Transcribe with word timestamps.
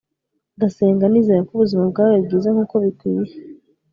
ndasenga 0.57 1.05
nizera 1.07 1.41
ko 1.47 1.51
ubuzima 1.55 1.83
bwabaye 1.91 2.21
bwiza 2.25 2.49
nkuko 2.53 2.75
bikwiye 2.83 3.33